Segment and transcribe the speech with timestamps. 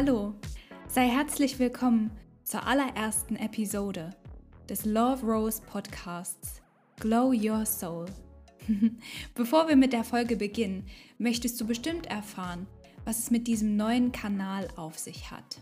[0.00, 0.32] Hallo,
[0.86, 2.12] sei herzlich willkommen
[2.44, 4.10] zur allerersten Episode
[4.68, 6.62] des Love Rose Podcasts
[7.00, 8.06] Glow Your Soul.
[9.34, 10.86] Bevor wir mit der Folge beginnen,
[11.18, 12.68] möchtest du bestimmt erfahren,
[13.04, 15.58] was es mit diesem neuen Kanal auf sich hat.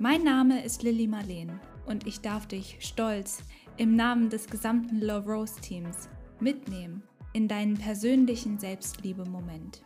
[0.00, 1.52] Mein Name ist Lilly Marleen
[1.86, 3.44] und ich darf dich stolz
[3.76, 6.08] im Namen des gesamten Love Rose Teams
[6.40, 9.84] mitnehmen in deinen persönlichen Selbstliebe-Moment.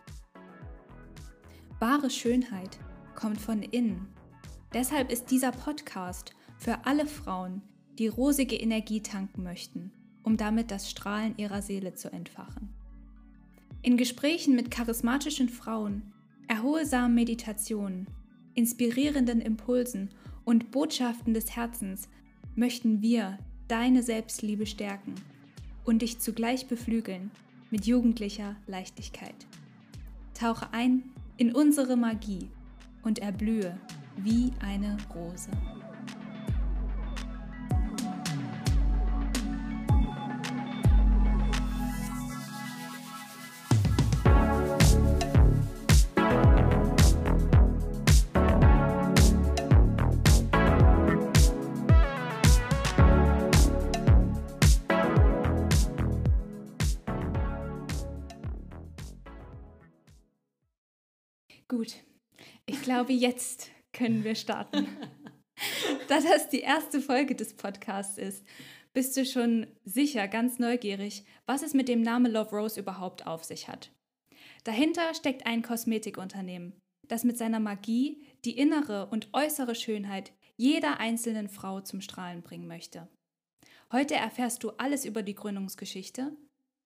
[1.79, 2.79] Wahre Schönheit
[3.15, 4.07] kommt von innen.
[4.73, 7.63] Deshalb ist dieser Podcast für alle Frauen,
[7.99, 12.75] die rosige Energie tanken möchten, um damit das Strahlen ihrer Seele zu entfachen.
[13.83, 16.13] In Gesprächen mit charismatischen Frauen,
[16.49, 18.07] erholsamen Meditationen,
[18.55, 20.11] inspirierenden Impulsen
[20.45, 22.09] und Botschaften des Herzens
[22.55, 25.15] möchten wir deine Selbstliebe stärken
[25.85, 27.31] und dich zugleich beflügeln
[27.71, 29.35] mit jugendlicher Leichtigkeit.
[30.35, 31.03] Tauche ein
[31.37, 32.49] in unsere Magie
[33.05, 33.77] und erblühe
[34.17, 35.51] wie eine Rose.
[62.85, 64.87] Glaube, jetzt können wir starten.
[66.09, 68.45] da das die erste Folge des Podcasts ist,
[68.93, 73.43] bist du schon sicher ganz neugierig, was es mit dem Namen Love Rose überhaupt auf
[73.43, 73.91] sich hat.
[74.65, 76.75] Dahinter steckt ein Kosmetikunternehmen,
[77.09, 82.69] das mit seiner Magie die innere und äußere Schönheit jeder einzelnen Frau zum Strahlen bringen
[82.69, 83.09] möchte.
[83.93, 86.37] Heute erfährst du alles über die Gründungsgeschichte,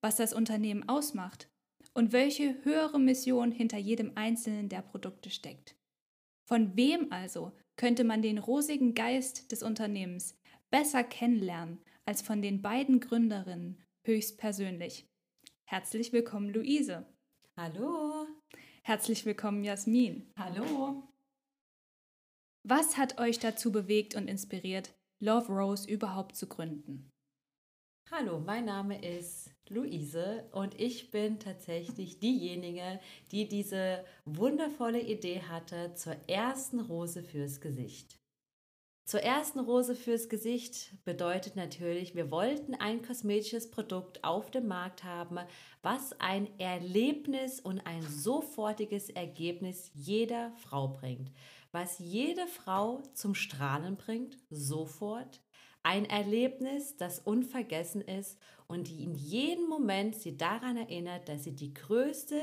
[0.01, 1.49] was das Unternehmen ausmacht
[1.93, 5.75] und welche höhere Mission hinter jedem einzelnen der Produkte steckt.
[6.49, 10.35] Von wem also könnte man den rosigen Geist des Unternehmens
[10.71, 15.07] besser kennenlernen als von den beiden Gründerinnen höchstpersönlich?
[15.65, 17.05] Herzlich willkommen, Luise.
[17.55, 18.25] Hallo.
[18.81, 20.31] Herzlich willkommen, Jasmin.
[20.39, 21.07] Hallo.
[22.63, 27.11] Was hat euch dazu bewegt und inspiriert, Love Rose überhaupt zu gründen?
[28.09, 32.99] Hallo, mein Name ist Luise und ich bin tatsächlich diejenige,
[33.31, 38.19] die diese wundervolle Idee hatte zur ersten Rose fürs Gesicht.
[39.09, 45.03] Zur ersten Rose fürs Gesicht bedeutet natürlich, wir wollten ein kosmetisches Produkt auf dem Markt
[45.03, 45.39] haben,
[45.81, 51.31] was ein Erlebnis und ein sofortiges Ergebnis jeder Frau bringt.
[51.71, 55.41] Was jede Frau zum Strahlen bringt, sofort,
[55.83, 61.55] ein Erlebnis, das unvergessen ist und die in jedem Moment sie daran erinnert, dass sie
[61.55, 62.41] die größte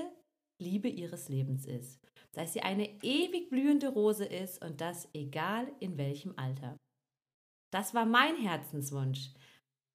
[0.58, 2.00] Liebe ihres Lebens ist.
[2.32, 6.76] Dass sie eine ewig blühende Rose ist und das egal in welchem Alter.
[7.72, 9.32] Das war mein Herzenswunsch.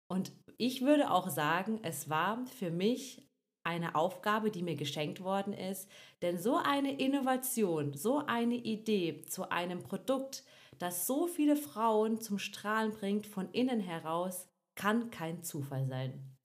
[0.08, 3.28] Und ich würde auch sagen, es war für mich
[3.64, 5.90] eine Aufgabe, die mir geschenkt worden ist.
[6.22, 10.44] Denn so eine Innovation, so eine Idee zu einem Produkt,
[10.82, 16.36] das so viele Frauen zum Strahlen bringt von innen heraus, kann kein Zufall sein.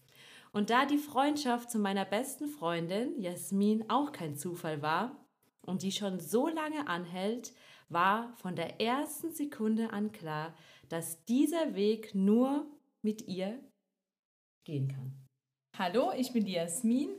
[0.53, 5.27] Und da die Freundschaft zu meiner besten Freundin Jasmin auch kein Zufall war
[5.63, 7.55] und die schon so lange anhält,
[7.89, 10.55] war von der ersten Sekunde an klar,
[10.89, 12.67] dass dieser Weg nur
[13.03, 13.61] mit ihr
[14.65, 15.15] gehen kann.
[15.79, 17.11] Hallo, ich bin die Jasmin.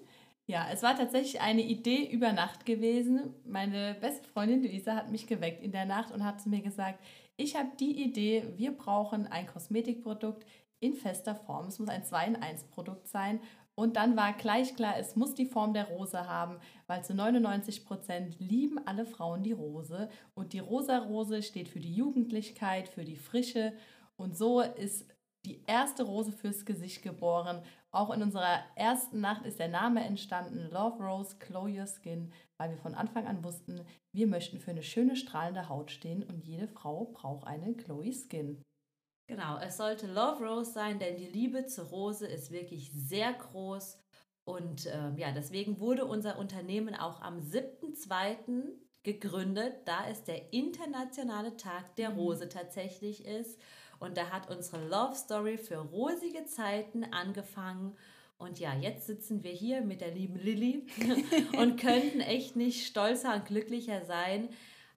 [0.49, 3.33] Ja, es war tatsächlich eine Idee über Nacht gewesen.
[3.45, 7.03] Meine beste Freundin Luisa hat mich geweckt in der Nacht und hat zu mir gesagt,
[7.35, 10.45] ich habe die Idee, wir brauchen ein Kosmetikprodukt
[10.79, 11.67] in fester Form.
[11.67, 13.41] Es muss ein 2 in 1 Produkt sein.
[13.75, 17.85] Und dann war gleich klar, es muss die Form der Rose haben, weil zu 99
[17.85, 20.09] Prozent lieben alle Frauen die Rose.
[20.33, 23.73] Und die rosa Rose steht für die Jugendlichkeit, für die Frische.
[24.15, 25.05] Und so ist
[25.47, 27.63] die erste Rose fürs Gesicht geboren.
[27.91, 32.71] Auch in unserer ersten Nacht ist der Name entstanden, Love Rose, Glow Your Skin, weil
[32.71, 36.67] wir von Anfang an wussten, wir möchten für eine schöne strahlende Haut stehen und jede
[36.67, 38.61] Frau braucht eine glowy Skin.
[39.27, 43.99] Genau, es sollte Love Rose sein, denn die Liebe zur Rose ist wirklich sehr groß.
[44.45, 48.63] Und äh, ja, deswegen wurde unser Unternehmen auch am 7.2.
[49.03, 52.19] gegründet, da es der internationale Tag der mhm.
[52.19, 53.59] Rose tatsächlich ist.
[53.99, 57.95] Und da hat unsere Love Story für rosige Zeiten angefangen.
[58.37, 60.85] Und ja, jetzt sitzen wir hier mit der lieben Lilly
[61.57, 64.49] und könnten echt nicht stolzer und glücklicher sein,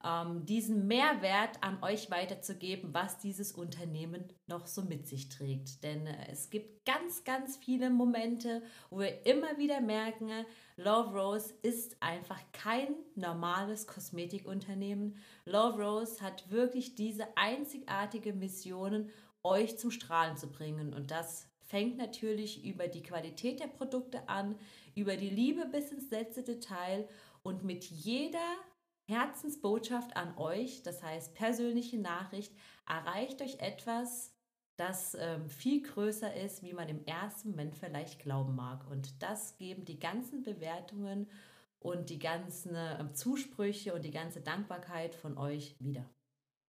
[0.05, 5.85] ähm, diesen Mehrwert an euch weiterzugeben, was dieses Unternehmen noch so mit sich trägt.
[5.85, 10.31] Denn äh, es gibt ganz, ganz viele Momente, wo wir immer wieder merken,
[10.77, 15.17] Love Rose ist einfach kein normales Kosmetikunternehmen.
[15.45, 19.11] Love Rose hat wirklich diese einzigartige Mission,
[19.43, 20.93] euch zum Strahlen zu bringen.
[20.95, 24.57] Und das fängt natürlich über die Qualität der Produkte an,
[24.95, 27.09] über die Liebe bis ins letzte Detail
[27.43, 28.57] und mit jeder
[29.11, 32.55] Herzensbotschaft an euch, das heißt persönliche Nachricht,
[32.89, 34.35] erreicht euch etwas,
[34.77, 38.91] das ähm, viel größer ist, wie man im ersten Moment vielleicht glauben mag.
[38.91, 41.29] Und das geben die ganzen Bewertungen
[41.81, 46.09] und die ganzen äh, Zusprüche und die ganze Dankbarkeit von euch wieder.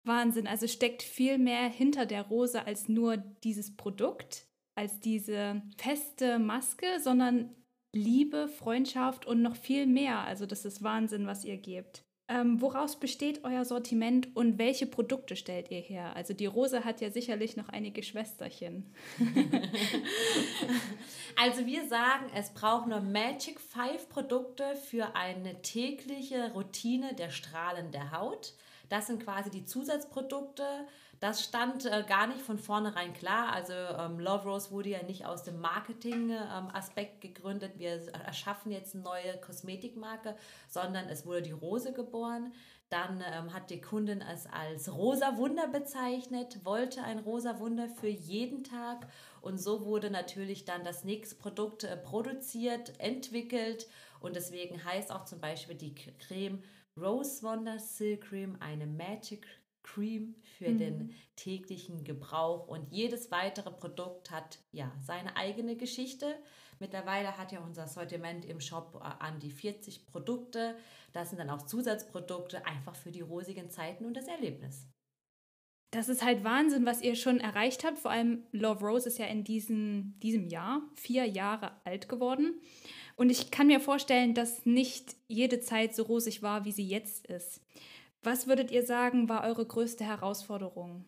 [0.04, 6.38] Wahnsinn, also steckt viel mehr hinter der Rose als nur dieses Produkt, als diese feste
[6.38, 7.54] Maske, sondern
[7.92, 10.20] Liebe, Freundschaft und noch viel mehr.
[10.20, 12.04] Also das ist Wahnsinn, was ihr gebt.
[12.32, 16.14] Ähm, woraus besteht euer Sortiment und welche Produkte stellt ihr her?
[16.14, 18.86] Also die Rose hat ja sicherlich noch einige Schwesterchen.
[21.36, 27.90] also wir sagen, es braucht nur Magic 5 Produkte für eine tägliche Routine der Strahlen
[27.90, 28.54] der Haut.
[28.90, 30.64] Das sind quasi die Zusatzprodukte.
[31.20, 33.52] Das stand äh, gar nicht von vornherein klar.
[33.52, 37.78] Also ähm, Love Rose wurde ja nicht aus dem Marketing-Aspekt ähm, gegründet.
[37.78, 40.34] Wir erschaffen jetzt eine neue Kosmetikmarke,
[40.68, 42.52] sondern es wurde die Rose geboren.
[42.88, 48.08] Dann ähm, hat die Kundin es als rosa Wunder bezeichnet, wollte ein rosa Wunder für
[48.08, 49.06] jeden Tag.
[49.40, 53.86] Und so wurde natürlich dann das nächste Produkt äh, produziert, entwickelt.
[54.18, 56.64] Und deswegen heißt auch zum Beispiel die Creme
[57.00, 59.46] Rose Wonder Silk Cream, eine Magic
[59.82, 60.78] Cream für mhm.
[60.78, 62.68] den täglichen Gebrauch.
[62.68, 66.36] Und jedes weitere Produkt hat ja seine eigene Geschichte.
[66.78, 70.76] Mittlerweile hat ja unser Sortiment im Shop äh, an die 40 Produkte.
[71.12, 74.86] Das sind dann auch Zusatzprodukte, einfach für die rosigen Zeiten und das Erlebnis.
[75.92, 77.98] Das ist halt Wahnsinn, was ihr schon erreicht habt.
[77.98, 82.60] Vor allem Love Rose ist ja in diesem, diesem Jahr vier Jahre alt geworden.
[83.20, 87.26] Und ich kann mir vorstellen, dass nicht jede Zeit so rosig war, wie sie jetzt
[87.26, 87.60] ist.
[88.22, 91.04] Was würdet ihr sagen, war eure größte Herausforderung?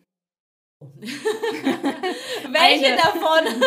[0.79, 3.63] Welche davon?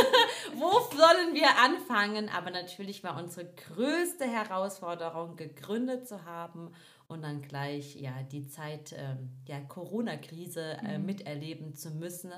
[0.60, 2.28] Wo sollen wir anfangen?
[2.28, 6.70] Aber natürlich war unsere größte Herausforderung, gegründet zu haben
[7.08, 11.06] und dann gleich ja die Zeit ähm, der Corona-Krise äh, mhm.
[11.06, 12.30] miterleben zu müssen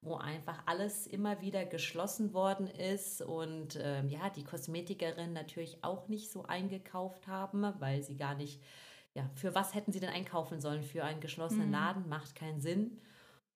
[0.00, 6.08] wo einfach alles immer wieder geschlossen worden ist und äh, ja, die Kosmetikerinnen natürlich auch
[6.08, 8.62] nicht so eingekauft haben, weil sie gar nicht,
[9.14, 10.84] ja, für was hätten sie denn einkaufen sollen?
[10.84, 11.72] Für einen geschlossenen mhm.
[11.72, 13.00] Laden macht keinen Sinn.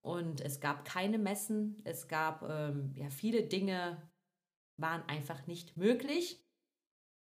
[0.01, 4.01] Und es gab keine Messen, es gab ähm, ja viele Dinge,
[4.75, 6.42] waren einfach nicht möglich.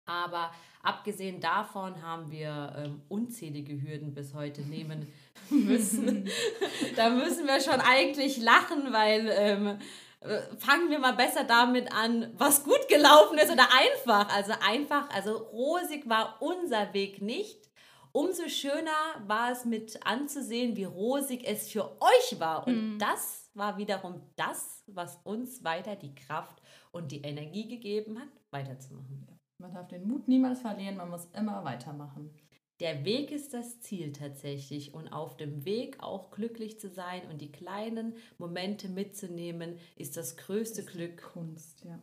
[0.08, 0.52] Aber
[0.82, 5.08] abgesehen davon haben wir ähm, unzählige Hürden bis heute nehmen
[5.50, 6.28] müssen.
[6.96, 9.78] da müssen wir schon eigentlich lachen, weil ähm,
[10.22, 14.34] äh, fangen wir mal besser damit an, was gut gelaufen ist oder einfach.
[14.34, 17.68] Also einfach, also rosig war unser Weg nicht.
[18.14, 22.66] Umso schöner war es mit anzusehen, wie rosig es für euch war.
[22.66, 23.00] Und mhm.
[23.00, 26.62] das war wiederum das, was uns weiter die Kraft
[26.92, 29.37] und die Energie gegeben hat, weiterzumachen.
[29.60, 32.32] Man darf den Mut niemals verlieren, man muss immer weitermachen.
[32.80, 37.42] Der Weg ist das Ziel tatsächlich und auf dem Weg auch glücklich zu sein und
[37.42, 41.24] die kleinen Momente mitzunehmen, ist das größte das Glück.
[41.34, 42.00] Kunst, ja.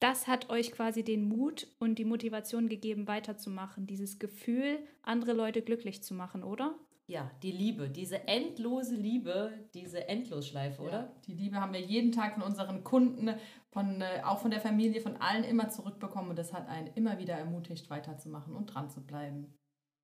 [0.00, 3.86] Das hat euch quasi den Mut und die Motivation gegeben, weiterzumachen.
[3.86, 6.78] Dieses Gefühl, andere Leute glücklich zu machen, oder?
[7.08, 10.92] Ja, die Liebe, diese endlose Liebe, diese Endlosschleife, oder?
[10.92, 13.30] Ja, die Liebe haben wir jeden Tag von unseren Kunden,
[13.70, 17.18] von, äh, auch von der Familie, von allen immer zurückbekommen und das hat einen immer
[17.18, 19.56] wieder ermutigt, weiterzumachen und dran zu bleiben.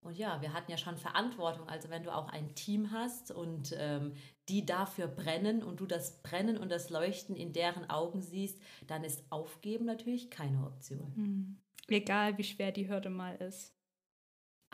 [0.02, 1.68] Und ja, wir hatten ja schon Verantwortung.
[1.68, 4.14] Also wenn du auch ein Team hast und ähm,
[4.49, 9.04] die dafür brennen und du das Brennen und das Leuchten in deren Augen siehst, dann
[9.04, 11.12] ist Aufgeben natürlich keine Option.
[11.14, 11.56] Mhm.
[11.88, 13.75] Egal, wie schwer die Hürde mal ist.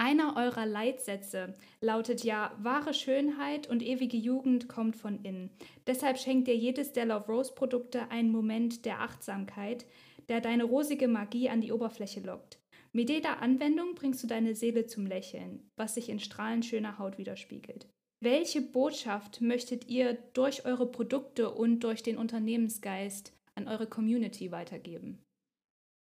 [0.01, 5.51] Einer eurer Leitsätze lautet ja, wahre Schönheit und ewige Jugend kommt von innen.
[5.89, 9.87] Deshalb schenkt dir jedes der Love Rose Produkte einen Moment der Achtsamkeit,
[10.29, 12.61] der deine rosige Magie an die Oberfläche lockt.
[12.93, 17.19] Mit jeder Anwendung bringst du deine Seele zum Lächeln, was sich in strahlend schöner Haut
[17.19, 17.89] widerspiegelt.
[18.21, 25.25] Welche Botschaft möchtet ihr durch eure Produkte und durch den Unternehmensgeist an eure Community weitergeben?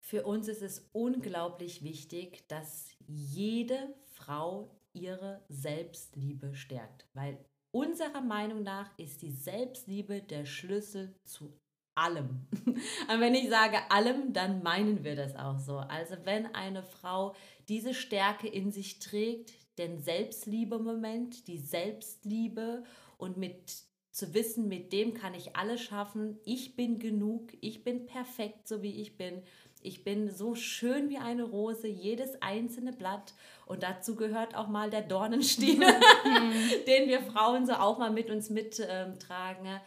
[0.07, 8.63] Für uns ist es unglaublich wichtig, dass jede Frau ihre Selbstliebe stärkt, weil unserer Meinung
[8.63, 11.59] nach ist die Selbstliebe der Schlüssel zu
[11.95, 12.47] allem.
[12.67, 15.79] Und wenn ich sage allem, dann meinen wir das auch so.
[15.79, 17.35] Also wenn eine Frau
[17.69, 22.85] diese Stärke in sich trägt, den Selbstliebe-Moment, die Selbstliebe
[23.17, 26.39] und mit zu wissen, mit dem kann ich alles schaffen.
[26.45, 29.43] Ich bin genug, ich bin perfekt, so wie ich bin.
[29.85, 33.35] Ich bin so schön wie eine Rose, jedes einzelne Blatt.
[33.67, 35.79] Und dazu gehört auch mal der Dornenstiel,
[36.87, 39.67] den wir Frauen so auch mal mit uns mittragen.
[39.67, 39.81] Ähm,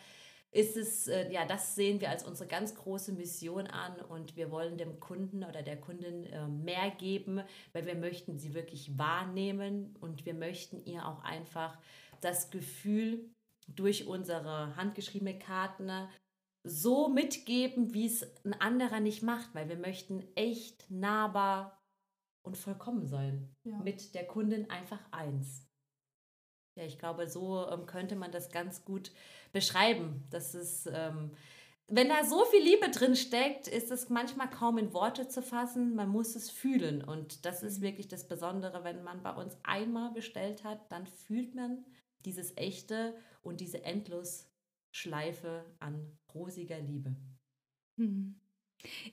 [0.52, 4.52] ist es, äh, ja, das sehen wir als unsere ganz große Mission an und wir
[4.52, 7.42] wollen dem Kunden oder der Kundin äh, mehr geben,
[7.74, 11.78] weil wir möchten sie wirklich wahrnehmen und wir möchten ihr auch einfach
[12.22, 13.30] das Gefühl
[13.68, 15.92] durch unsere handgeschriebene Karten
[16.68, 21.82] so mitgeben, wie es ein anderer nicht macht, weil wir möchten echt nahbar
[22.44, 23.54] und vollkommen sein.
[23.64, 23.78] Ja.
[23.80, 25.68] Mit der Kundin einfach eins.
[26.76, 29.12] Ja, ich glaube, so ähm, könnte man das ganz gut
[29.52, 30.24] beschreiben.
[30.30, 31.32] Das ist, ähm,
[31.88, 35.96] wenn da so viel Liebe drin steckt, ist es manchmal kaum in Worte zu fassen.
[35.96, 37.04] Man muss es fühlen.
[37.04, 37.84] Und das ist mhm.
[37.84, 41.84] wirklich das Besondere, wenn man bei uns einmal bestellt hat, dann fühlt man
[42.26, 43.84] dieses echte und diese
[44.98, 47.16] Endlosschleife an rosiger Liebe.
[47.98, 48.40] Hm.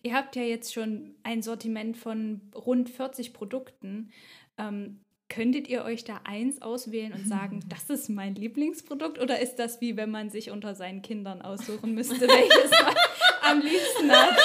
[0.02, 4.10] Ihr habt ja jetzt schon ein Sortiment von rund 40 Produkten.
[4.58, 9.18] Ähm, könntet ihr euch da eins auswählen und sagen, das ist mein Lieblingsprodukt?
[9.18, 12.94] Oder ist das wie wenn man sich unter seinen Kindern aussuchen müsste, welches man
[13.42, 14.38] am liebsten hat?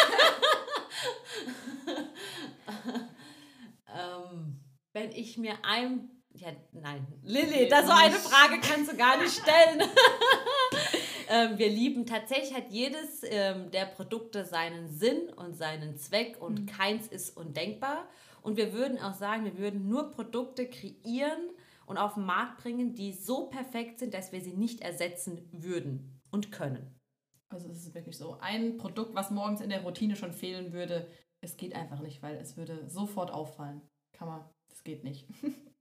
[3.88, 4.60] ähm,
[4.94, 7.06] wenn ich mir ein ja, nein.
[7.24, 9.82] Lilly, da so eine Frage kannst du gar nicht stellen.
[11.30, 16.62] Ähm, wir lieben tatsächlich hat jedes ähm, der Produkte seinen Sinn und seinen Zweck und
[16.62, 16.66] mhm.
[16.66, 18.08] keins ist undenkbar.
[18.42, 21.50] Und wir würden auch sagen, wir würden nur Produkte kreieren
[21.86, 26.20] und auf den Markt bringen, die so perfekt sind, dass wir sie nicht ersetzen würden
[26.32, 27.00] und können.
[27.50, 28.38] Also es ist wirklich so.
[28.40, 31.08] Ein Produkt, was morgens in der Routine schon fehlen würde,
[31.42, 33.82] es geht einfach nicht, weil es würde sofort auffallen.
[34.14, 35.28] Kann man, das geht nicht.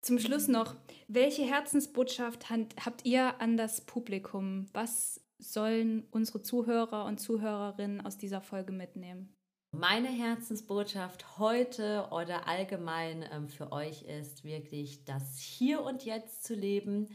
[0.00, 0.76] Zum Schluss noch,
[1.08, 4.66] welche Herzensbotschaft habt ihr an das Publikum?
[4.72, 9.34] Was sollen unsere Zuhörer und Zuhörerinnen aus dieser Folge mitnehmen?
[9.72, 16.54] Meine Herzensbotschaft heute oder allgemein ähm, für euch ist wirklich, das Hier und Jetzt zu
[16.54, 17.08] leben,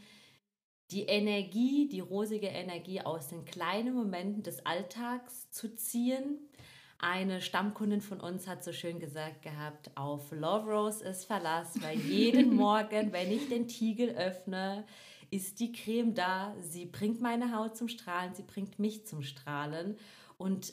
[0.90, 6.38] die Energie, die rosige Energie aus den kleinen Momenten des Alltags zu ziehen
[6.98, 11.98] eine Stammkundin von uns hat so schön gesagt gehabt, auf Love Rose ist Verlass, weil
[11.98, 14.86] jeden Morgen, wenn ich den Tiegel öffne,
[15.30, 16.54] ist die Creme da.
[16.60, 19.96] Sie bringt meine Haut zum Strahlen, sie bringt mich zum Strahlen.
[20.38, 20.72] Und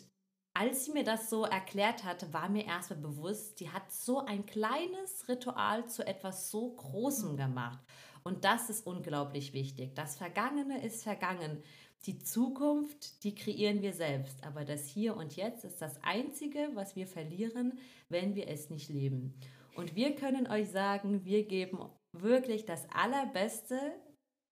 [0.53, 4.45] als sie mir das so erklärt hatte, war mir erstmal bewusst, sie hat so ein
[4.45, 7.79] kleines Ritual zu etwas so Großem gemacht.
[8.23, 9.95] Und das ist unglaublich wichtig.
[9.95, 11.63] Das Vergangene ist vergangen.
[12.05, 16.95] Die Zukunft, die kreieren wir selbst, aber das Hier und Jetzt ist das Einzige, was
[16.95, 17.77] wir verlieren,
[18.09, 19.35] wenn wir es nicht leben.
[19.75, 21.79] Und wir können euch sagen, wir geben
[22.13, 23.79] wirklich das Allerbeste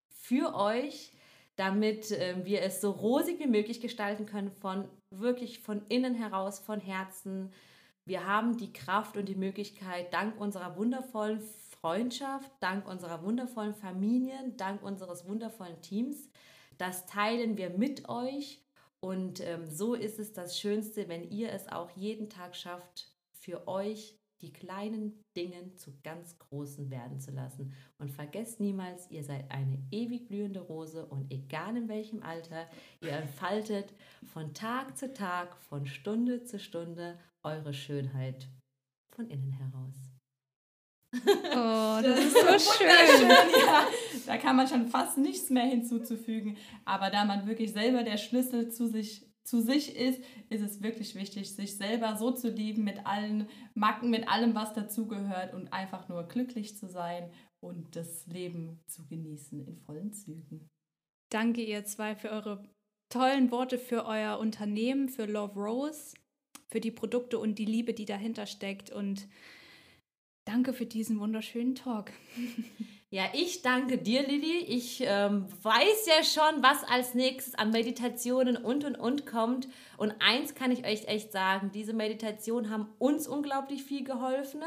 [0.09, 1.11] für euch,
[1.55, 6.59] damit äh, wir es so rosig wie möglich gestalten können, von wirklich von innen heraus,
[6.59, 7.51] von Herzen.
[8.05, 11.41] Wir haben die Kraft und die Möglichkeit, dank unserer wundervollen
[11.81, 16.29] Freundschaft, dank unserer wundervollen Familien, dank unseres wundervollen Teams,
[16.79, 18.63] das teilen wir mit euch.
[19.01, 23.67] Und ähm, so ist es das Schönste, wenn ihr es auch jeden Tag schafft, für
[23.67, 27.73] euch die kleinen Dinge zu ganz großen werden zu lassen.
[27.97, 32.67] Und vergesst niemals, ihr seid eine ewig blühende Rose und egal in welchem Alter,
[33.01, 33.93] ihr entfaltet
[34.33, 38.47] von Tag zu Tag, von Stunde zu Stunde eure Schönheit
[39.11, 40.18] von innen heraus.
[41.13, 43.29] Oh, das ist so schön.
[43.29, 43.87] ja.
[44.25, 46.57] Da kann man schon fast nichts mehr hinzuzufügen.
[46.85, 51.15] Aber da man wirklich selber der Schlüssel zu sich, zu sich ist, ist es wirklich
[51.15, 56.07] wichtig, sich selber so zu lieben, mit allen Macken, mit allem, was dazugehört und einfach
[56.09, 60.69] nur glücklich zu sein und das Leben zu genießen in vollen Zügen.
[61.31, 62.63] Danke ihr zwei für eure
[63.09, 66.13] tollen Worte für euer Unternehmen, für Love Rose,
[66.67, 69.27] für die Produkte und die Liebe, die dahinter steckt und
[70.51, 72.11] Danke für diesen wunderschönen Talk.
[73.11, 74.59] Ja, ich danke dir, Lilly.
[74.67, 79.67] Ich ähm, weiß ja schon, was als nächstes an Meditationen und und und kommt.
[79.97, 84.61] Und eins kann ich euch echt sagen: Diese Meditationen haben uns unglaublich viel geholfen.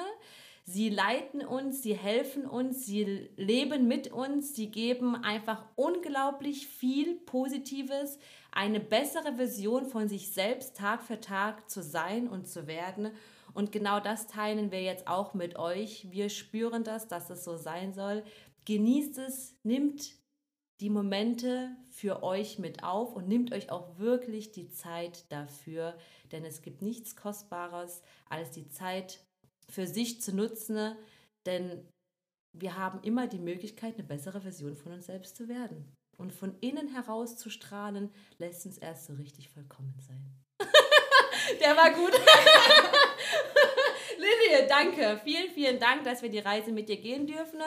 [0.64, 7.14] Sie leiten uns, sie helfen uns, sie leben mit uns, sie geben einfach unglaublich viel
[7.14, 8.18] Positives,
[8.50, 13.12] eine bessere Version von sich selbst Tag für Tag zu sein und zu werden.
[13.54, 16.10] Und genau das teilen wir jetzt auch mit euch.
[16.10, 18.24] Wir spüren das, dass es so sein soll.
[18.64, 20.14] Genießt es, nimmt
[20.80, 25.96] die Momente für euch mit auf und nehmt euch auch wirklich die Zeit dafür,
[26.32, 29.20] denn es gibt nichts Kostbares, als die Zeit
[29.68, 30.96] für sich zu nutzen,
[31.46, 31.86] denn
[32.52, 35.94] wir haben immer die Möglichkeit, eine bessere Version von uns selbst zu werden.
[36.18, 40.36] Und von innen heraus zu strahlen, lässt uns erst so richtig vollkommen sein.
[41.60, 42.12] Der war gut.
[44.52, 45.20] Lilly, danke.
[45.24, 47.60] Vielen, vielen Dank, dass wir die Reise mit dir gehen dürfen.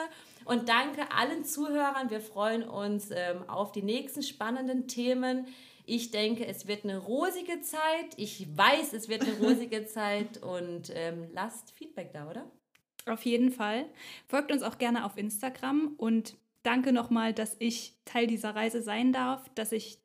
[0.44, 2.10] Und danke allen Zuhörern.
[2.10, 5.46] Wir freuen uns ähm, auf die nächsten spannenden Themen.
[5.84, 8.14] Ich denke, es wird eine rosige Zeit.
[8.16, 10.42] Ich weiß, es wird eine rosige Zeit.
[10.42, 12.50] Und ähm, lasst Feedback da, oder?
[13.06, 13.86] Auf jeden Fall.
[14.26, 19.12] Folgt uns auch gerne auf Instagram und danke nochmal, dass ich Teil dieser Reise sein
[19.12, 19.98] darf, dass ich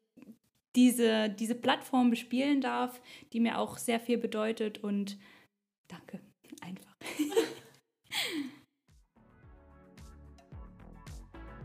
[0.75, 3.01] diese, diese Plattform bespielen darf,
[3.33, 5.17] die mir auch sehr viel bedeutet und
[5.87, 6.21] danke,
[6.61, 6.95] einfach.